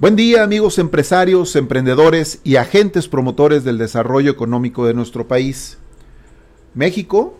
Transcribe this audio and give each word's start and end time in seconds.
Buen 0.00 0.14
día 0.14 0.44
amigos 0.44 0.78
empresarios, 0.78 1.56
emprendedores 1.56 2.38
y 2.44 2.54
agentes 2.54 3.08
promotores 3.08 3.64
del 3.64 3.78
desarrollo 3.78 4.30
económico 4.30 4.86
de 4.86 4.94
nuestro 4.94 5.26
país. 5.26 5.76
México, 6.72 7.36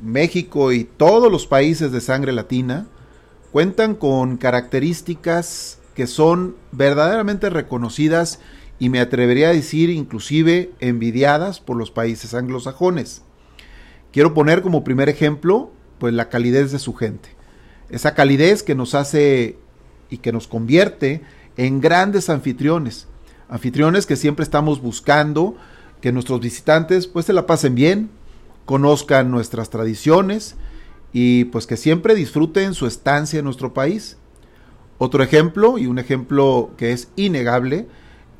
México 0.00 0.70
y 0.70 0.84
todos 0.84 1.32
los 1.32 1.48
países 1.48 1.90
de 1.90 2.00
sangre 2.00 2.30
latina 2.30 2.86
cuentan 3.50 3.96
con 3.96 4.36
características 4.36 5.80
que 5.96 6.06
son 6.06 6.54
verdaderamente 6.70 7.50
reconocidas 7.50 8.38
y 8.78 8.88
me 8.88 9.00
atrevería 9.00 9.48
a 9.48 9.52
decir 9.52 9.90
inclusive 9.90 10.70
envidiadas 10.78 11.58
por 11.58 11.76
los 11.76 11.90
países 11.90 12.34
anglosajones. 12.34 13.22
Quiero 14.12 14.32
poner 14.32 14.62
como 14.62 14.84
primer 14.84 15.08
ejemplo 15.08 15.72
pues 15.98 16.14
la 16.14 16.28
calidez 16.28 16.70
de 16.70 16.78
su 16.78 16.94
gente. 16.94 17.30
Esa 17.90 18.14
calidez 18.14 18.62
que 18.62 18.76
nos 18.76 18.94
hace 18.94 19.58
y 20.08 20.18
que 20.18 20.30
nos 20.30 20.46
convierte 20.46 21.22
en 21.56 21.80
grandes 21.80 22.30
anfitriones, 22.30 23.06
anfitriones 23.48 24.06
que 24.06 24.16
siempre 24.16 24.42
estamos 24.42 24.80
buscando 24.80 25.56
que 26.00 26.12
nuestros 26.12 26.40
visitantes 26.40 27.06
pues 27.06 27.26
se 27.26 27.32
la 27.32 27.46
pasen 27.46 27.74
bien, 27.74 28.10
conozcan 28.64 29.30
nuestras 29.30 29.70
tradiciones 29.70 30.56
y 31.12 31.44
pues 31.46 31.66
que 31.66 31.76
siempre 31.76 32.14
disfruten 32.14 32.74
su 32.74 32.86
estancia 32.86 33.38
en 33.38 33.44
nuestro 33.44 33.72
país. 33.72 34.16
Otro 34.98 35.22
ejemplo, 35.22 35.78
y 35.78 35.86
un 35.86 35.98
ejemplo 35.98 36.70
que 36.76 36.92
es 36.92 37.08
innegable, 37.16 37.86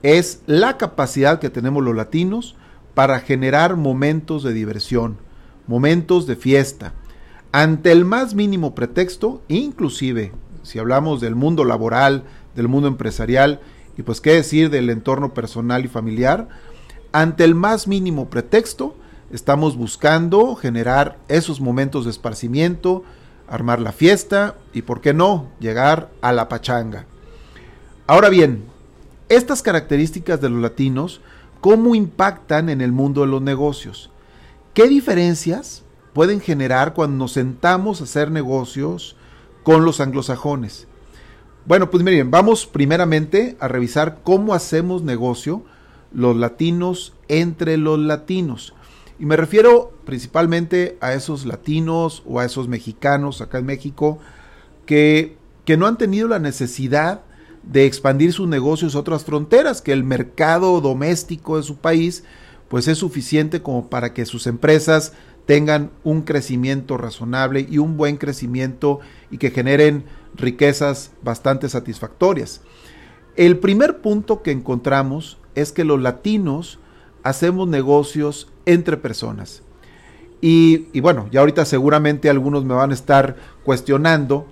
es 0.03 0.43
la 0.47 0.77
capacidad 0.77 1.39
que 1.41 1.51
tenemos 1.51 1.83
los 1.83 1.97
latinos 1.97 2.57
para 2.95 3.21
generar 3.21 3.77
momentos 3.77 4.43
de 4.43 4.53
diversión, 4.53 5.17
momentos 5.67 6.27
de 6.27 6.37
fiesta, 6.37 6.93
ante 7.53 7.93
el 7.93 8.05
más 8.05 8.35
mínimo 8.35 8.75
pretexto, 8.75 9.43
inclusive 9.49 10.33
si 10.65 10.79
hablamos 10.79 11.21
del 11.21 11.35
mundo 11.35 11.65
laboral, 11.65 12.25
del 12.55 12.69
mundo 12.69 12.89
empresarial 12.89 13.61
y 13.97 14.03
pues 14.03 14.21
qué 14.21 14.33
decir 14.33 14.71
del 14.71 14.91
entorno 14.91 15.35
personal 15.35 15.85
y 15.85 15.89
familiar, 15.89 16.49
ante 17.13 17.45
el 17.45 17.55
más 17.55 17.87
mínimo 17.87 18.29
pretexto 18.29 18.97
estamos 19.31 19.77
buscando 19.77 20.55
generar 20.57 21.19
esos 21.29 21.61
momentos 21.61 22.05
de 22.05 22.11
esparcimiento, 22.11 23.05
armar 23.49 23.81
la 23.81 23.93
fiesta 23.93 24.57
y, 24.73 24.83
por 24.83 25.01
qué 25.01 25.15
no, 25.15 25.49
llegar 25.61 26.11
a 26.23 26.33
la 26.33 26.49
pachanga. 26.49 27.07
Ahora 28.07 28.29
bien, 28.29 28.65
estas 29.29 29.63
características 29.63 30.41
de 30.41 30.51
los 30.51 30.61
latinos, 30.61 31.21
¿cómo 31.61 31.95
impactan 31.95 32.69
en 32.69 32.81
el 32.81 32.93
mundo 32.93 33.23
de 33.23 33.29
los 33.29 33.43
negocios? 33.43 34.11
¿Qué 34.75 34.89
diferencias 34.89 35.85
pueden 36.13 36.41
generar 36.41 36.95
cuando 36.95 37.17
nos 37.17 37.33
sentamos 37.33 38.01
a 38.01 38.05
hacer 38.05 38.31
negocios 38.31 39.17
con 39.63 39.85
los 39.85 40.01
anglosajones? 40.01 40.87
Bueno, 41.67 41.91
pues 41.91 42.03
miren, 42.03 42.31
vamos 42.31 42.67
primeramente 42.67 43.57
a 43.59 43.69
revisar 43.69 44.19
cómo 44.23 44.53
hacemos 44.53 45.03
negocio 45.03 45.65
los 46.13 46.37
latinos 46.37 47.15
entre 47.29 47.79
los 47.79 47.99
latinos. 47.99 48.75
Y 49.19 49.25
me 49.25 49.39
refiero 49.39 49.91
principalmente 50.05 50.99
a 51.01 51.15
esos 51.15 51.47
latinos 51.47 52.23
o 52.27 52.39
a 52.39 52.45
esos 52.45 52.69
mexicanos 52.69 53.41
acá 53.41 53.59
en 53.59 53.65
México 53.65 54.19
que, 54.85 55.39
que 55.65 55.79
no 55.79 55.87
han 55.87 55.97
tenido 55.97 56.29
la 56.29 56.39
necesidad 56.39 57.23
de 57.63 57.87
expandir 57.87 58.35
sus 58.35 58.47
negocios 58.47 58.95
a 58.95 58.99
otras 58.99 59.25
fronteras, 59.25 59.81
que 59.81 59.93
el 59.93 60.05
mercado 60.05 60.83
doméstico 60.83 61.57
de 61.57 61.63
su 61.63 61.77
país 61.79 62.25
pues 62.69 62.89
es 62.89 62.99
suficiente 62.99 63.63
como 63.63 63.89
para 63.89 64.13
que 64.13 64.27
sus 64.27 64.47
empresas 64.47 65.15
tengan 65.47 65.93
un 66.03 66.23
crecimiento 66.23 66.99
razonable 66.99 67.67
y 67.71 67.79
un 67.79 67.97
buen 67.97 68.19
crecimiento 68.19 69.01
y 69.31 69.39
que 69.39 69.51
generen 69.51 70.05
riquezas 70.37 71.13
bastante 71.23 71.69
satisfactorias. 71.69 72.61
El 73.37 73.59
primer 73.59 74.01
punto 74.01 74.43
que 74.43 74.53
encontramos 74.53 75.39
es 75.55 75.73
que 75.73 75.85
los 75.85 76.01
latinos 76.01 76.79
hacemos 77.23 77.69
negocios 77.69 78.49
entre 78.67 78.97
personas. 78.97 79.63
Y, 80.41 81.01
bueno, 81.01 81.27
ya 81.33 81.41
ahorita 81.41 81.65
seguramente 81.65 82.29
algunos 82.29 82.67
me 82.67 82.75
van 82.75 82.91
a 82.91 82.95
estar 82.95 83.37
cuestionando 83.65 84.47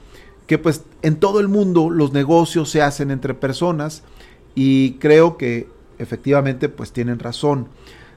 que 0.47 0.57
pues 0.57 0.85
en 1.03 1.17
todo 1.17 1.39
el 1.39 1.49
mundo 1.49 1.91
los 1.91 2.13
negocios 2.13 2.71
se 2.71 2.81
hacen 2.81 3.11
entre 3.11 3.35
personas 3.35 4.03
y 4.55 4.95
creo 4.95 5.37
que 5.37 5.69
efectivamente 5.99 6.71
pues 6.71 6.93
tienen 6.93 7.19
razón. 7.19 7.69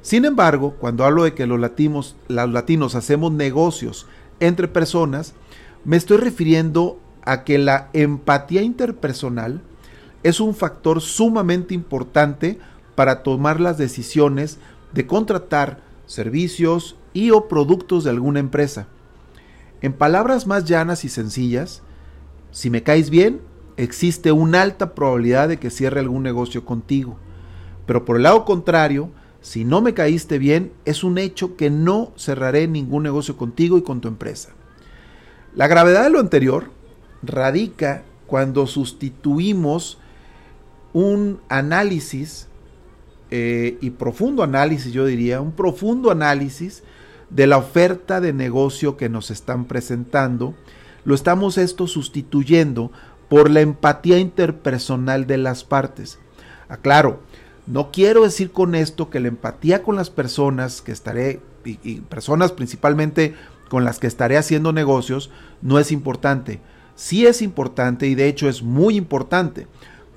Sin 0.02 0.24
embargo, 0.24 0.76
cuando 0.80 1.04
hablo 1.04 1.26
de 1.26 1.34
que 1.34 1.48
los 1.48 1.60
latinos, 1.60 2.16
los 2.30 2.50
latinos 2.50 2.96
hacemos 2.96 3.34
negocios 3.34 4.08
entre 4.40 4.70
personas, 4.70 5.34
me 5.84 5.98
estoy 5.98 6.18
refiriendo 6.18 7.00
a 7.26 7.44
que 7.44 7.58
la 7.58 7.90
empatía 7.94 8.62
interpersonal 8.62 9.62
es 10.24 10.40
un 10.40 10.56
factor 10.56 11.02
sumamente 11.02 11.74
importante 11.74 12.60
para 12.96 13.24
tomar 13.24 13.60
las 13.60 13.78
decisiones 13.78 14.58
de 14.94 15.06
contratar 15.06 15.82
servicios 16.06 16.96
y 17.14 17.32
o 17.32 17.48
productos 17.48 18.04
de 18.04 18.12
alguna 18.12 18.40
empresa. 18.40 18.88
En 19.82 19.94
palabras 19.94 20.48
más 20.48 20.66
llanas 20.66 21.04
y 21.04 21.10
sencillas, 21.10 21.82
si 22.52 22.70
me 22.70 22.84
caes 22.84 23.10
bien, 23.10 23.42
existe 23.78 24.32
una 24.32 24.62
alta 24.62 24.96
probabilidad 24.96 25.50
de 25.50 25.58
que 25.58 25.70
cierre 25.70 26.00
algún 26.00 26.24
negocio 26.24 26.66
contigo. 26.66 27.18
Pero 27.86 28.06
por 28.06 28.18
el 28.18 28.24
lado 28.24 28.46
contrario, 28.46 29.12
si 29.42 29.64
no 29.64 29.82
me 29.82 29.94
caíste 29.94 30.40
bien, 30.40 30.72
es 30.86 31.04
un 31.04 31.18
hecho 31.18 31.56
que 31.56 31.70
no 31.70 32.14
cerraré 32.18 32.68
ningún 32.68 33.04
negocio 33.04 33.38
contigo 33.38 33.78
y 33.78 33.84
con 33.84 34.02
tu 34.02 34.08
empresa. 34.08 34.50
La 35.54 35.68
gravedad 35.68 36.04
de 36.04 36.10
lo 36.10 36.20
anterior 36.20 36.72
radica 37.28 38.04
cuando 38.28 38.68
sustituimos 38.68 39.98
un 40.94 41.40
análisis 41.50 42.48
eh, 43.32 43.78
y 43.82 43.90
profundo 43.92 44.44
análisis, 44.44 44.94
yo 44.94 45.06
diría, 45.06 45.42
un 45.42 45.52
profundo 45.52 46.12
análisis 46.12 46.84
de 47.30 47.48
la 47.48 47.58
oferta 47.58 48.22
de 48.22 48.34
negocio 48.34 48.98
que 48.98 49.10
nos 49.10 49.32
están 49.32 49.66
presentando, 49.66 50.54
lo 51.04 51.16
estamos 51.16 51.58
esto 51.58 51.88
sustituyendo 51.88 52.92
por 53.30 53.50
la 53.50 53.62
empatía 53.62 54.20
interpersonal 54.20 55.28
de 55.28 55.38
las 55.38 55.64
partes. 55.64 56.20
Aclaro, 56.70 57.20
no 57.68 57.92
quiero 57.92 58.24
decir 58.24 58.52
con 58.52 58.76
esto 58.76 59.10
que 59.10 59.20
la 59.20 59.28
empatía 59.28 59.84
con 59.84 59.96
las 59.96 60.10
personas 60.10 60.82
que 60.82 60.92
estaré, 60.92 61.42
y, 61.64 62.02
personas 62.02 62.52
principalmente 62.52 63.34
con 63.70 63.84
las 63.84 64.00
que 64.00 64.08
estaré 64.08 64.38
haciendo 64.38 64.72
negocios, 64.72 65.32
no 65.62 65.80
es 65.80 65.92
importante. 65.92 66.60
Sí 66.96 67.26
es 67.26 67.42
importante 67.42 68.08
y 68.08 68.16
de 68.16 68.28
hecho 68.28 68.48
es 68.48 68.64
muy 68.64 68.96
importante, 68.96 69.68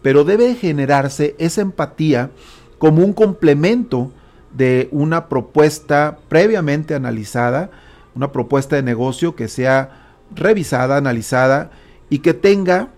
pero 0.02 0.24
debe 0.24 0.54
generarse 0.54 1.34
esa 1.38 1.60
empatía 1.60 2.30
como 2.78 3.04
un 3.04 3.12
complemento 3.12 4.12
de 4.52 4.88
una 4.92 5.28
propuesta 5.28 6.18
previamente 6.28 6.94
analizada, 6.94 7.70
una 8.14 8.32
propuesta 8.32 8.76
de 8.76 8.82
negocio 8.82 9.34
que 9.34 9.48
sea 9.48 10.14
revisada, 10.34 10.96
analizada 10.96 11.70
y 12.10 12.20
que 12.20 12.34
tenga 12.34 12.90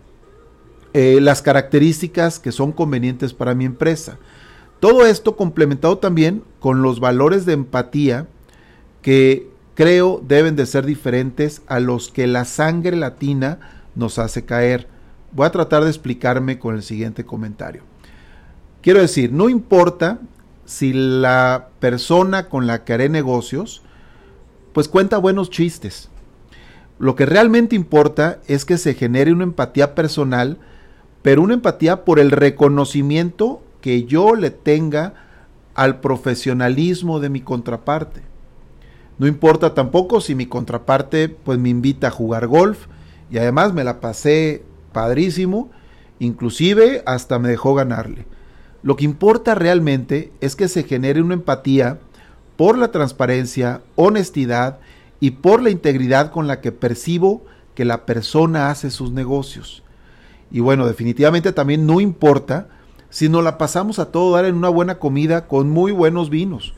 eh, 0.92 1.18
las 1.20 1.42
características 1.42 2.38
que 2.38 2.52
son 2.52 2.72
convenientes 2.72 3.32
para 3.32 3.54
mi 3.54 3.64
empresa. 3.64 4.18
Todo 4.80 5.06
esto 5.06 5.36
complementado 5.36 5.98
también 5.98 6.42
con 6.58 6.82
los 6.82 7.00
valores 7.00 7.46
de 7.46 7.52
empatía 7.52 8.26
que 9.02 9.48
creo 9.74 10.22
deben 10.26 10.56
de 10.56 10.66
ser 10.66 10.84
diferentes 10.84 11.62
a 11.66 11.80
los 11.80 12.10
que 12.10 12.26
la 12.26 12.44
sangre 12.44 12.96
latina 12.96 13.79
nos 13.94 14.18
hace 14.18 14.44
caer. 14.44 14.88
Voy 15.32 15.46
a 15.46 15.50
tratar 15.50 15.84
de 15.84 15.90
explicarme 15.90 16.58
con 16.58 16.74
el 16.74 16.82
siguiente 16.82 17.24
comentario. 17.24 17.82
Quiero 18.82 19.00
decir, 19.00 19.32
no 19.32 19.48
importa 19.48 20.20
si 20.64 20.92
la 20.92 21.68
persona 21.80 22.48
con 22.48 22.66
la 22.66 22.84
que 22.84 22.92
haré 22.92 23.08
negocios, 23.08 23.82
pues 24.72 24.88
cuenta 24.88 25.18
buenos 25.18 25.50
chistes. 25.50 26.08
Lo 26.98 27.16
que 27.16 27.26
realmente 27.26 27.76
importa 27.76 28.40
es 28.46 28.64
que 28.64 28.78
se 28.78 28.94
genere 28.94 29.32
una 29.32 29.44
empatía 29.44 29.94
personal, 29.94 30.58
pero 31.22 31.42
una 31.42 31.54
empatía 31.54 32.04
por 32.04 32.20
el 32.20 32.30
reconocimiento 32.30 33.62
que 33.80 34.04
yo 34.04 34.34
le 34.34 34.50
tenga 34.50 35.14
al 35.74 36.00
profesionalismo 36.00 37.20
de 37.20 37.30
mi 37.30 37.40
contraparte. 37.40 38.22
No 39.18 39.26
importa 39.26 39.74
tampoco 39.74 40.20
si 40.20 40.34
mi 40.34 40.46
contraparte 40.46 41.28
pues 41.28 41.58
me 41.58 41.68
invita 41.68 42.08
a 42.08 42.10
jugar 42.10 42.46
golf 42.46 42.86
y 43.30 43.38
además 43.38 43.72
me 43.72 43.84
la 43.84 44.00
pasé 44.00 44.64
padrísimo, 44.92 45.70
inclusive 46.18 47.02
hasta 47.06 47.38
me 47.38 47.48
dejó 47.48 47.74
ganarle. 47.74 48.26
Lo 48.82 48.96
que 48.96 49.04
importa 49.04 49.54
realmente 49.54 50.32
es 50.40 50.56
que 50.56 50.68
se 50.68 50.84
genere 50.84 51.22
una 51.22 51.34
empatía 51.34 51.98
por 52.56 52.76
la 52.76 52.90
transparencia, 52.90 53.82
honestidad 53.94 54.78
y 55.20 55.32
por 55.32 55.62
la 55.62 55.70
integridad 55.70 56.30
con 56.30 56.46
la 56.46 56.60
que 56.60 56.72
percibo 56.72 57.44
que 57.74 57.84
la 57.84 58.04
persona 58.06 58.70
hace 58.70 58.90
sus 58.90 59.12
negocios. 59.12 59.82
Y 60.50 60.60
bueno, 60.60 60.86
definitivamente 60.86 61.52
también 61.52 61.86
no 61.86 62.00
importa 62.00 62.68
si 63.10 63.28
nos 63.28 63.44
la 63.44 63.58
pasamos 63.58 63.98
a 63.98 64.10
todo 64.10 64.34
dar 64.34 64.44
en 64.44 64.54
una 64.54 64.68
buena 64.68 64.98
comida 64.98 65.46
con 65.46 65.68
muy 65.68 65.92
buenos 65.92 66.30
vinos. 66.30 66.74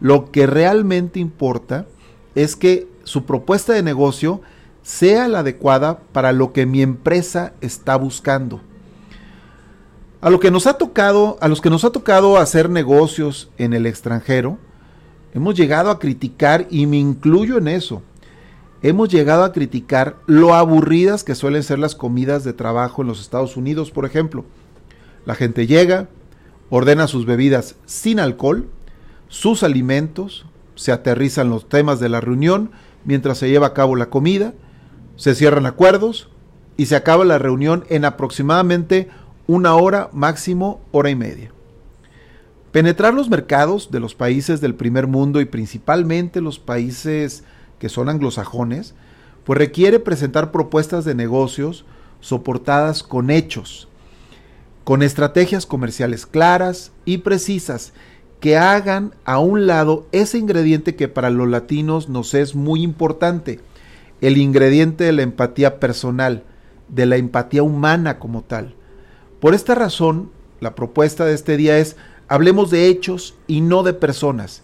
Lo 0.00 0.30
que 0.30 0.46
realmente 0.46 1.20
importa 1.20 1.86
es 2.34 2.56
que 2.56 2.88
su 3.04 3.24
propuesta 3.24 3.72
de 3.72 3.82
negocio 3.82 4.40
sea 4.82 5.28
la 5.28 5.40
adecuada 5.40 6.00
para 6.12 6.32
lo 6.32 6.52
que 6.52 6.66
mi 6.66 6.82
empresa 6.82 7.52
está 7.60 7.96
buscando. 7.96 8.60
A 10.20 10.30
lo 10.30 10.40
que 10.40 10.50
nos 10.50 10.66
ha 10.66 10.74
tocado, 10.74 11.38
a 11.40 11.48
los 11.48 11.60
que 11.60 11.70
nos 11.70 11.84
ha 11.84 11.90
tocado 11.90 12.36
hacer 12.36 12.68
negocios 12.68 13.50
en 13.56 13.72
el 13.72 13.86
extranjero, 13.86 14.58
hemos 15.32 15.54
llegado 15.54 15.90
a 15.90 15.98
criticar 15.98 16.66
y 16.70 16.86
me 16.86 16.98
incluyo 16.98 17.56
en 17.58 17.68
eso. 17.68 18.02
Hemos 18.82 19.08
llegado 19.08 19.44
a 19.44 19.52
criticar 19.52 20.16
lo 20.26 20.54
aburridas 20.54 21.24
que 21.24 21.34
suelen 21.34 21.62
ser 21.62 21.78
las 21.78 21.94
comidas 21.94 22.44
de 22.44 22.52
trabajo 22.52 23.02
en 23.02 23.08
los 23.08 23.20
Estados 23.20 23.56
Unidos, 23.56 23.90
por 23.90 24.04
ejemplo. 24.04 24.44
La 25.26 25.34
gente 25.34 25.66
llega, 25.66 26.08
ordena 26.70 27.06
sus 27.06 27.26
bebidas 27.26 27.76
sin 27.84 28.20
alcohol, 28.20 28.68
sus 29.28 29.62
alimentos, 29.62 30.46
se 30.74 30.92
aterrizan 30.92 31.50
los 31.50 31.68
temas 31.68 32.00
de 32.00 32.08
la 32.08 32.20
reunión 32.20 32.70
mientras 33.04 33.38
se 33.38 33.50
lleva 33.50 33.68
a 33.68 33.74
cabo 33.74 33.96
la 33.96 34.10
comida, 34.10 34.54
se 35.20 35.34
cierran 35.34 35.66
acuerdos 35.66 36.30
y 36.78 36.86
se 36.86 36.96
acaba 36.96 37.26
la 37.26 37.36
reunión 37.36 37.84
en 37.90 38.06
aproximadamente 38.06 39.10
una 39.46 39.74
hora, 39.74 40.08
máximo 40.14 40.80
hora 40.92 41.10
y 41.10 41.14
media. 41.14 41.52
Penetrar 42.72 43.12
los 43.12 43.28
mercados 43.28 43.90
de 43.90 44.00
los 44.00 44.14
países 44.14 44.62
del 44.62 44.74
primer 44.74 45.06
mundo 45.06 45.42
y 45.42 45.44
principalmente 45.44 46.40
los 46.40 46.58
países 46.58 47.44
que 47.78 47.90
son 47.90 48.08
anglosajones, 48.08 48.94
pues 49.44 49.58
requiere 49.58 49.98
presentar 49.98 50.52
propuestas 50.52 51.04
de 51.04 51.14
negocios 51.14 51.84
soportadas 52.20 53.02
con 53.02 53.28
hechos, 53.28 53.88
con 54.84 55.02
estrategias 55.02 55.66
comerciales 55.66 56.24
claras 56.24 56.92
y 57.04 57.18
precisas 57.18 57.92
que 58.40 58.56
hagan 58.56 59.14
a 59.26 59.38
un 59.38 59.66
lado 59.66 60.06
ese 60.12 60.38
ingrediente 60.38 60.96
que 60.96 61.08
para 61.08 61.28
los 61.28 61.46
latinos 61.46 62.08
nos 62.08 62.32
es 62.32 62.54
muy 62.54 62.82
importante, 62.82 63.60
el 64.20 64.36
ingrediente 64.38 65.04
de 65.04 65.12
la 65.12 65.22
empatía 65.22 65.80
personal, 65.80 66.44
de 66.88 67.06
la 67.06 67.16
empatía 67.16 67.62
humana 67.62 68.18
como 68.18 68.42
tal. 68.42 68.74
Por 69.40 69.54
esta 69.54 69.74
razón, 69.74 70.30
la 70.60 70.74
propuesta 70.74 71.24
de 71.24 71.34
este 71.34 71.56
día 71.56 71.78
es 71.78 71.96
hablemos 72.28 72.70
de 72.70 72.88
hechos 72.88 73.34
y 73.46 73.60
no 73.60 73.82
de 73.82 73.94
personas. 73.94 74.62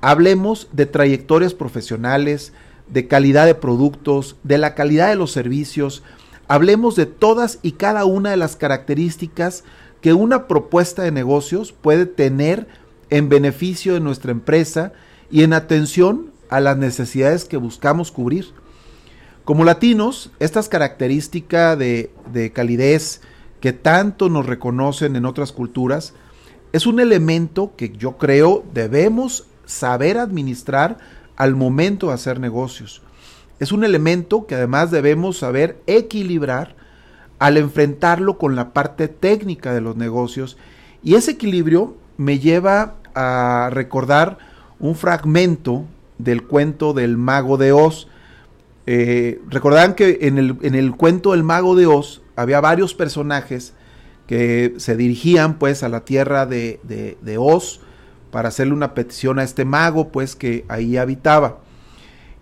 Hablemos 0.00 0.68
de 0.72 0.86
trayectorias 0.86 1.54
profesionales, 1.54 2.52
de 2.88 3.08
calidad 3.08 3.46
de 3.46 3.54
productos, 3.54 4.36
de 4.42 4.58
la 4.58 4.74
calidad 4.74 5.08
de 5.08 5.16
los 5.16 5.32
servicios. 5.32 6.02
Hablemos 6.48 6.96
de 6.96 7.06
todas 7.06 7.58
y 7.62 7.72
cada 7.72 8.04
una 8.04 8.30
de 8.30 8.36
las 8.36 8.56
características 8.56 9.64
que 10.00 10.12
una 10.12 10.46
propuesta 10.46 11.02
de 11.02 11.10
negocios 11.10 11.72
puede 11.72 12.06
tener 12.06 12.66
en 13.10 13.28
beneficio 13.28 13.94
de 13.94 14.00
nuestra 14.00 14.30
empresa 14.30 14.92
y 15.30 15.42
en 15.42 15.52
atención 15.52 16.30
a 16.48 16.60
las 16.60 16.76
necesidades 16.76 17.44
que 17.44 17.56
buscamos 17.56 18.12
cubrir. 18.12 18.52
Como 19.46 19.64
latinos, 19.64 20.32
estas 20.40 20.68
características 20.68 21.78
de, 21.78 22.10
de 22.32 22.52
calidez 22.52 23.20
que 23.60 23.72
tanto 23.72 24.28
nos 24.28 24.44
reconocen 24.44 25.14
en 25.14 25.24
otras 25.24 25.52
culturas, 25.52 26.14
es 26.72 26.84
un 26.84 26.98
elemento 26.98 27.72
que 27.76 27.90
yo 27.90 28.18
creo 28.18 28.64
debemos 28.74 29.46
saber 29.64 30.18
administrar 30.18 30.98
al 31.36 31.54
momento 31.54 32.08
de 32.08 32.14
hacer 32.14 32.40
negocios. 32.40 33.02
Es 33.60 33.70
un 33.70 33.84
elemento 33.84 34.46
que 34.46 34.56
además 34.56 34.90
debemos 34.90 35.38
saber 35.38 35.80
equilibrar 35.86 36.74
al 37.38 37.56
enfrentarlo 37.56 38.38
con 38.38 38.56
la 38.56 38.72
parte 38.72 39.06
técnica 39.06 39.72
de 39.72 39.80
los 39.80 39.94
negocios 39.94 40.56
y 41.04 41.14
ese 41.14 41.30
equilibrio 41.30 41.96
me 42.16 42.40
lleva 42.40 42.94
a 43.14 43.70
recordar 43.72 44.38
un 44.80 44.96
fragmento 44.96 45.84
del 46.18 46.42
cuento 46.42 46.94
del 46.94 47.16
mago 47.16 47.58
de 47.58 47.70
Oz. 47.70 48.08
Eh, 48.86 49.40
recordarán 49.48 49.94
que 49.94 50.18
en 50.22 50.38
el, 50.38 50.56
en 50.62 50.74
el, 50.74 50.94
cuento 50.96 51.32
del 51.32 51.42
mago 51.42 51.74
de 51.74 51.86
Oz 51.86 52.22
había 52.36 52.60
varios 52.60 52.94
personajes 52.94 53.74
que 54.28 54.74
se 54.76 54.96
dirigían 54.96 55.58
pues 55.58 55.82
a 55.82 55.88
la 55.88 56.04
tierra 56.04 56.46
de, 56.46 56.78
de, 56.84 57.18
de 57.20 57.38
Oz 57.38 57.80
para 58.30 58.48
hacerle 58.48 58.74
una 58.74 58.94
petición 58.94 59.38
a 59.38 59.42
este 59.42 59.64
mago 59.64 60.10
pues 60.10 60.36
que 60.36 60.64
ahí 60.68 60.96
habitaba. 60.96 61.58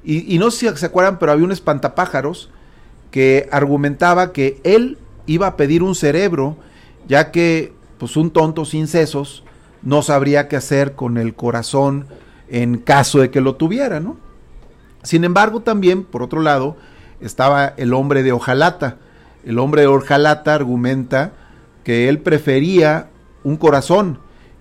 Y, 0.02 0.34
y 0.34 0.38
no 0.38 0.50
sé 0.50 0.68
si 0.68 0.76
se 0.76 0.86
acuerdan, 0.86 1.18
pero 1.18 1.32
había 1.32 1.46
un 1.46 1.52
espantapájaros 1.52 2.50
que 3.10 3.48
argumentaba 3.50 4.32
que 4.32 4.60
él 4.64 4.98
iba 5.26 5.46
a 5.46 5.56
pedir 5.56 5.82
un 5.82 5.94
cerebro, 5.94 6.56
ya 7.08 7.30
que 7.30 7.72
pues 7.98 8.16
un 8.16 8.30
tonto 8.30 8.64
sin 8.64 8.86
sesos 8.86 9.44
no 9.82 10.02
sabría 10.02 10.48
qué 10.48 10.56
hacer 10.56 10.94
con 10.94 11.16
el 11.16 11.34
corazón 11.34 12.06
en 12.48 12.78
caso 12.78 13.20
de 13.20 13.30
que 13.30 13.40
lo 13.40 13.56
tuviera, 13.56 14.00
¿no? 14.00 14.16
Sin 15.04 15.22
embargo, 15.22 15.60
también, 15.60 16.02
por 16.02 16.22
otro 16.22 16.40
lado, 16.40 16.76
estaba 17.20 17.74
el 17.76 17.94
hombre 17.94 18.22
de 18.22 18.32
hojalata. 18.32 18.96
El 19.44 19.58
hombre 19.58 19.82
de 19.82 19.88
hojalata 19.88 20.54
argumenta 20.54 21.32
que 21.84 22.08
él 22.08 22.18
prefería 22.18 23.10
un 23.44 23.56
corazón, 23.56 24.18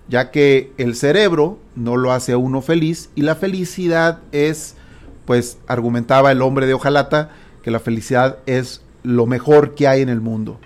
ya 0.08 0.30
que 0.30 0.72
el 0.76 0.94
cerebro 0.94 1.58
no 1.74 1.96
lo 1.96 2.12
hace 2.12 2.32
a 2.32 2.38
uno 2.38 2.60
feliz 2.60 3.10
y 3.14 3.22
la 3.22 3.34
felicidad 3.34 4.20
es, 4.30 4.76
pues 5.24 5.58
argumentaba 5.66 6.30
el 6.30 6.42
hombre 6.42 6.66
de 6.66 6.74
hojalata, 6.74 7.30
que 7.62 7.70
la 7.70 7.80
felicidad 7.80 8.38
es 8.46 8.82
lo 9.02 9.26
mejor 9.26 9.74
que 9.74 9.88
hay 9.88 10.02
en 10.02 10.10
el 10.10 10.20
mundo. 10.20 10.60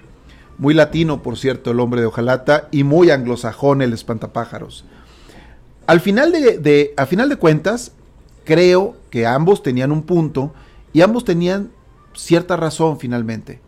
Muy 0.58 0.74
latino, 0.74 1.22
por 1.22 1.38
cierto, 1.38 1.70
el 1.70 1.78
hombre 1.78 2.00
de 2.00 2.08
hojalata 2.08 2.66
y 2.72 2.82
muy 2.82 3.10
anglosajón 3.10 3.80
el 3.80 3.92
espantapájaros. 3.92 4.84
Al 5.86 6.00
final 6.00 6.32
de, 6.32 6.94
final 7.08 7.28
de 7.28 7.36
cuentas, 7.36 7.92
creo 8.48 8.96
que 9.10 9.26
ambos 9.26 9.62
tenían 9.62 9.92
un 9.92 10.04
punto 10.04 10.54
y 10.94 11.02
ambos 11.02 11.26
tenían 11.26 11.70
cierta 12.14 12.56
razón 12.56 12.98
finalmente. 12.98 13.60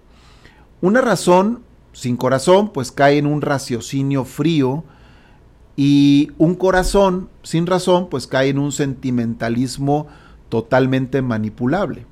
Una 0.81 1.03
razón 1.03 1.61
sin 1.93 2.17
corazón, 2.17 2.73
pues 2.73 2.91
cae 2.91 3.19
en 3.19 3.27
un 3.27 3.43
raciocinio 3.43 4.25
frío 4.25 4.85
y 5.77 6.31
un 6.39 6.55
corazón 6.55 7.29
sin 7.43 7.67
razón, 7.67 8.09
pues 8.09 8.27
cae 8.27 8.49
en 8.49 8.59
un 8.59 8.73
sentimentalismo 8.73 10.07
totalmente 10.49 11.21
manipulable. 11.21 12.07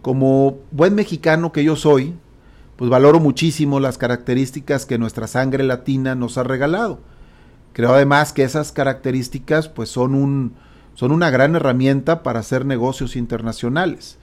Como 0.00 0.56
buen 0.70 0.94
mexicano 0.94 1.52
que 1.52 1.62
yo 1.62 1.76
soy, 1.76 2.14
pues 2.76 2.88
valoro 2.88 3.20
muchísimo 3.20 3.80
las 3.80 3.98
características 3.98 4.86
que 4.86 4.96
nuestra 4.96 5.26
sangre 5.26 5.62
latina 5.62 6.14
nos 6.14 6.38
ha 6.38 6.42
regalado. 6.42 7.00
Creo 7.74 7.92
además 7.92 8.32
que 8.32 8.44
esas 8.44 8.72
características 8.72 9.68
pues 9.68 9.90
son, 9.90 10.14
un, 10.14 10.54
son 10.96 11.12
una 11.12 11.30
gran 11.30 11.54
herramienta 11.54 12.22
para 12.22 12.40
hacer 12.40 12.64
negocios 12.64 13.14
internacionales. 13.16 14.16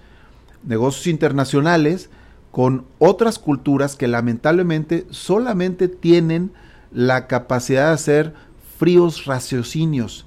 Negocios 0.65 1.07
internacionales 1.07 2.09
con 2.51 2.85
otras 2.97 3.39
culturas 3.39 3.95
que 3.95 4.07
lamentablemente 4.07 5.05
solamente 5.11 5.87
tienen 5.87 6.51
la 6.91 7.27
capacidad 7.27 7.87
de 7.87 7.93
hacer 7.93 8.33
fríos 8.77 9.25
raciocinios. 9.25 10.25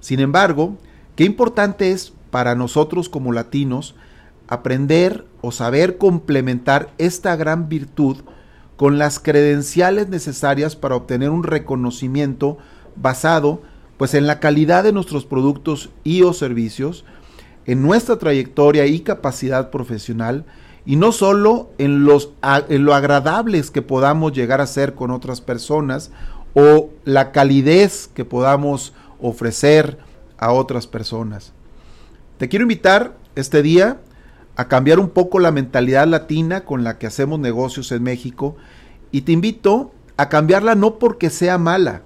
Sin 0.00 0.20
embargo, 0.20 0.76
qué 1.16 1.24
importante 1.24 1.90
es 1.90 2.12
para 2.30 2.54
nosotros 2.54 3.08
como 3.08 3.32
latinos 3.32 3.96
aprender 4.46 5.26
o 5.40 5.50
saber 5.50 5.98
complementar 5.98 6.90
esta 6.98 7.34
gran 7.34 7.68
virtud 7.68 8.18
con 8.76 8.98
las 8.98 9.18
credenciales 9.18 10.08
necesarias 10.08 10.76
para 10.76 10.94
obtener 10.94 11.30
un 11.30 11.42
reconocimiento 11.42 12.58
basado 12.96 13.62
pues 13.96 14.14
en 14.14 14.26
la 14.26 14.40
calidad 14.40 14.84
de 14.84 14.92
nuestros 14.92 15.24
productos 15.24 15.90
y 16.02 16.22
o 16.22 16.32
servicios, 16.32 17.04
en 17.66 17.82
nuestra 17.82 18.18
trayectoria 18.18 18.86
y 18.86 19.00
capacidad 19.00 19.70
profesional 19.70 20.44
y 20.86 20.96
no 20.96 21.12
solo 21.12 21.70
en, 21.78 22.04
los, 22.04 22.30
en 22.68 22.84
lo 22.84 22.94
agradables 22.94 23.70
que 23.70 23.82
podamos 23.82 24.32
llegar 24.32 24.60
a 24.60 24.66
ser 24.66 24.94
con 24.94 25.10
otras 25.10 25.40
personas 25.40 26.10
o 26.54 26.90
la 27.04 27.32
calidez 27.32 28.08
que 28.12 28.24
podamos 28.24 28.92
ofrecer 29.20 29.98
a 30.36 30.52
otras 30.52 30.86
personas. 30.86 31.52
Te 32.38 32.48
quiero 32.48 32.64
invitar 32.64 33.16
este 33.34 33.62
día 33.62 34.00
a 34.56 34.68
cambiar 34.68 34.98
un 34.98 35.08
poco 35.08 35.38
la 35.38 35.50
mentalidad 35.50 36.06
latina 36.06 36.64
con 36.64 36.84
la 36.84 36.98
que 36.98 37.06
hacemos 37.06 37.38
negocios 37.40 37.90
en 37.92 38.02
México 38.02 38.56
y 39.10 39.22
te 39.22 39.32
invito 39.32 39.92
a 40.16 40.28
cambiarla 40.28 40.74
no 40.74 40.98
porque 40.98 41.30
sea 41.30 41.58
mala, 41.58 42.02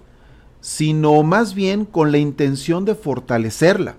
sino 0.60 1.22
más 1.22 1.54
bien 1.54 1.84
con 1.84 2.12
la 2.12 2.18
intención 2.18 2.84
de 2.84 2.94
fortalecerla. 2.94 3.96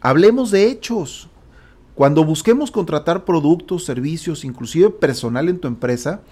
Hablemos 0.00 0.50
de 0.50 0.66
hechos. 0.66 1.28
Cuando 1.94 2.24
busquemos 2.24 2.70
contratar 2.70 3.24
productos, 3.24 3.84
servicios, 3.84 4.44
inclusive 4.44 4.90
personal 4.90 5.48
en 5.48 5.58
tu 5.58 5.68
empresa, 5.68 6.22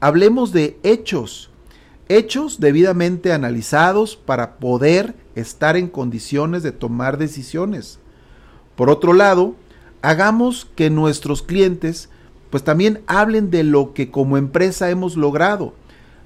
hablemos 0.00 0.52
de 0.52 0.78
hechos. 0.82 1.50
Hechos 2.08 2.60
debidamente 2.60 3.32
analizados 3.32 4.14
para 4.14 4.58
poder 4.58 5.16
estar 5.34 5.76
en 5.76 5.88
condiciones 5.88 6.62
de 6.62 6.70
tomar 6.70 7.18
decisiones. 7.18 7.98
Por 8.76 8.90
otro 8.90 9.12
lado, 9.12 9.56
hagamos 10.02 10.68
que 10.76 10.90
nuestros 10.90 11.42
clientes 11.42 12.08
pues 12.50 12.62
también 12.62 13.02
hablen 13.06 13.50
de 13.50 13.64
lo 13.64 13.92
que 13.92 14.10
como 14.10 14.36
empresa 14.36 14.88
hemos 14.90 15.16
logrado, 15.16 15.74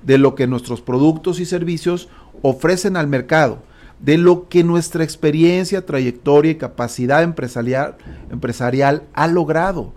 de 0.02 0.18
lo 0.18 0.34
que 0.34 0.46
nuestros 0.46 0.80
productos 0.80 1.40
y 1.40 1.46
servicios 1.46 2.08
ofrecen 2.42 2.96
al 2.96 3.06
mercado, 3.06 3.58
de 3.98 4.16
lo 4.16 4.48
que 4.48 4.64
nuestra 4.64 5.04
experiencia, 5.04 5.84
trayectoria 5.84 6.52
y 6.52 6.56
capacidad 6.56 7.22
empresarial, 7.22 7.96
empresarial 8.30 9.02
ha 9.12 9.26
logrado. 9.26 9.92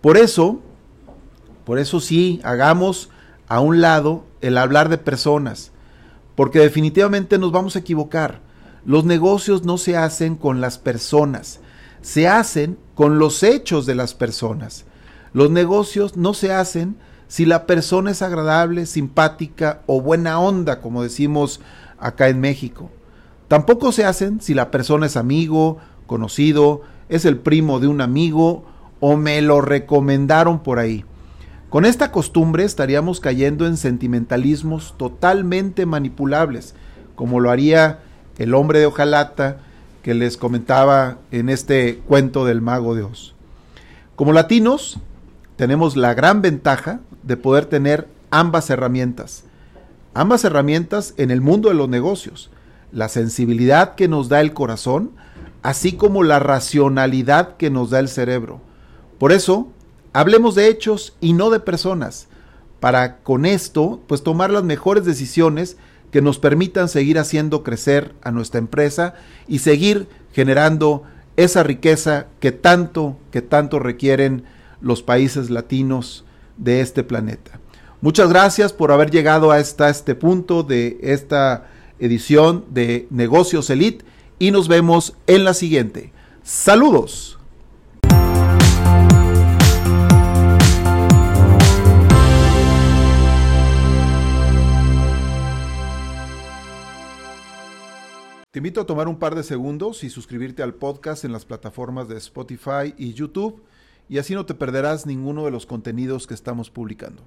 Por 0.00 0.16
eso, 0.16 0.60
por 1.64 1.78
eso 1.78 2.00
sí, 2.00 2.40
hagamos 2.44 3.08
a 3.48 3.60
un 3.60 3.80
lado 3.80 4.24
el 4.40 4.58
hablar 4.58 4.88
de 4.88 4.98
personas, 4.98 5.72
porque 6.34 6.58
definitivamente 6.58 7.38
nos 7.38 7.52
vamos 7.52 7.76
a 7.76 7.78
equivocar. 7.78 8.40
Los 8.84 9.04
negocios 9.04 9.64
no 9.64 9.78
se 9.78 9.96
hacen 9.96 10.34
con 10.34 10.60
las 10.60 10.78
personas, 10.78 11.60
se 12.00 12.28
hacen 12.28 12.76
con 12.94 13.18
los 13.18 13.42
hechos 13.42 13.86
de 13.86 13.94
las 13.94 14.14
personas. 14.14 14.84
Los 15.32 15.50
negocios 15.50 16.16
no 16.16 16.34
se 16.34 16.52
hacen 16.52 16.96
si 17.32 17.46
la 17.46 17.64
persona 17.64 18.10
es 18.10 18.20
agradable, 18.20 18.84
simpática 18.84 19.80
o 19.86 20.02
buena 20.02 20.38
onda, 20.38 20.82
como 20.82 21.02
decimos 21.02 21.62
acá 21.98 22.28
en 22.28 22.40
México. 22.42 22.90
Tampoco 23.48 23.90
se 23.90 24.04
hacen 24.04 24.42
si 24.42 24.52
la 24.52 24.70
persona 24.70 25.06
es 25.06 25.16
amigo, 25.16 25.78
conocido, 26.06 26.82
es 27.08 27.24
el 27.24 27.38
primo 27.38 27.80
de 27.80 27.86
un 27.86 28.02
amigo 28.02 28.66
o 29.00 29.16
me 29.16 29.40
lo 29.40 29.62
recomendaron 29.62 30.62
por 30.62 30.78
ahí. 30.78 31.06
Con 31.70 31.86
esta 31.86 32.12
costumbre 32.12 32.64
estaríamos 32.64 33.18
cayendo 33.18 33.66
en 33.66 33.78
sentimentalismos 33.78 34.94
totalmente 34.98 35.86
manipulables, 35.86 36.74
como 37.14 37.40
lo 37.40 37.50
haría 37.50 38.00
el 38.36 38.52
hombre 38.52 38.78
de 38.78 38.84
hojalata 38.84 39.56
que 40.02 40.12
les 40.12 40.36
comentaba 40.36 41.16
en 41.30 41.48
este 41.48 41.96
cuento 42.06 42.44
del 42.44 42.60
mago 42.60 42.94
de 42.94 43.04
Oz. 43.04 43.34
Como 44.16 44.34
latinos, 44.34 45.00
tenemos 45.56 45.96
la 45.96 46.12
gran 46.12 46.42
ventaja 46.42 47.00
de 47.22 47.36
poder 47.36 47.66
tener 47.66 48.08
ambas 48.30 48.70
herramientas. 48.70 49.44
Ambas 50.14 50.44
herramientas 50.44 51.14
en 51.16 51.30
el 51.30 51.40
mundo 51.40 51.68
de 51.68 51.74
los 51.74 51.88
negocios. 51.88 52.50
La 52.92 53.08
sensibilidad 53.08 53.94
que 53.94 54.08
nos 54.08 54.28
da 54.28 54.40
el 54.40 54.52
corazón, 54.52 55.12
así 55.62 55.92
como 55.92 56.22
la 56.22 56.38
racionalidad 56.38 57.56
que 57.56 57.70
nos 57.70 57.90
da 57.90 58.00
el 58.00 58.08
cerebro. 58.08 58.60
Por 59.18 59.32
eso, 59.32 59.68
hablemos 60.12 60.54
de 60.54 60.68
hechos 60.68 61.16
y 61.20 61.32
no 61.32 61.50
de 61.50 61.60
personas, 61.60 62.28
para 62.80 63.18
con 63.18 63.46
esto, 63.46 64.00
pues 64.08 64.24
tomar 64.24 64.50
las 64.50 64.64
mejores 64.64 65.04
decisiones 65.04 65.76
que 66.10 66.20
nos 66.20 66.38
permitan 66.38 66.88
seguir 66.88 67.18
haciendo 67.18 67.62
crecer 67.62 68.12
a 68.22 68.32
nuestra 68.32 68.58
empresa 68.58 69.14
y 69.46 69.60
seguir 69.60 70.08
generando 70.32 71.04
esa 71.36 71.62
riqueza 71.62 72.26
que 72.40 72.52
tanto, 72.52 73.16
que 73.30 73.40
tanto 73.40 73.78
requieren 73.78 74.44
los 74.80 75.02
países 75.02 75.48
latinos 75.48 76.24
de 76.56 76.80
este 76.80 77.02
planeta. 77.02 77.60
Muchas 78.00 78.28
gracias 78.28 78.72
por 78.72 78.90
haber 78.90 79.10
llegado 79.10 79.52
hasta 79.52 79.88
este 79.88 80.14
punto 80.14 80.62
de 80.62 80.98
esta 81.02 81.68
edición 81.98 82.64
de 82.70 83.06
Negocios 83.10 83.70
Elite 83.70 84.04
y 84.38 84.50
nos 84.50 84.66
vemos 84.66 85.14
en 85.26 85.44
la 85.44 85.54
siguiente. 85.54 86.12
Saludos. 86.42 87.38
Te 98.52 98.58
invito 98.58 98.82
a 98.82 98.84
tomar 98.84 99.08
un 99.08 99.18
par 99.18 99.34
de 99.34 99.44
segundos 99.44 100.04
y 100.04 100.10
suscribirte 100.10 100.62
al 100.62 100.74
podcast 100.74 101.24
en 101.24 101.32
las 101.32 101.46
plataformas 101.46 102.06
de 102.08 102.18
Spotify 102.18 102.92
y 102.98 103.14
YouTube 103.14 103.62
y 104.12 104.18
así 104.18 104.34
no 104.34 104.44
te 104.44 104.52
perderás 104.52 105.06
ninguno 105.06 105.46
de 105.46 105.50
los 105.50 105.64
contenidos 105.64 106.26
que 106.26 106.34
estamos 106.34 106.68
publicando. 106.68 107.22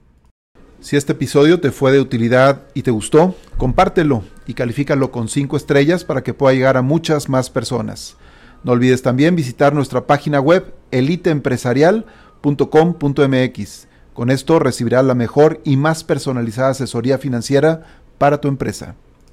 Si 0.79 0.95
este 0.95 1.13
episodio 1.13 1.59
te 1.59 1.71
fue 1.71 1.91
de 1.91 1.99
utilidad 1.99 2.61
y 2.75 2.83
te 2.83 2.91
gustó, 2.91 3.33
compártelo 3.57 4.23
y 4.45 4.53
califícalo 4.53 5.09
con 5.09 5.27
5 5.27 5.57
estrellas 5.57 6.03
para 6.03 6.21
que 6.21 6.35
pueda 6.35 6.53
llegar 6.53 6.77
a 6.77 6.83
muchas 6.83 7.27
más 7.27 7.49
personas. 7.49 8.17
No 8.63 8.73
olvides 8.73 9.01
también 9.01 9.35
visitar 9.35 9.73
nuestra 9.73 10.05
página 10.05 10.39
web 10.39 10.75
eliteempresarial.com.mx. 10.91 13.87
Con 14.13 14.29
esto 14.29 14.59
recibirás 14.59 15.05
la 15.05 15.15
mejor 15.15 15.61
y 15.63 15.77
más 15.77 16.03
personalizada 16.03 16.69
asesoría 16.69 17.17
financiera 17.17 17.81
para 18.19 18.39
tu 18.39 18.47
empresa. 18.47 18.93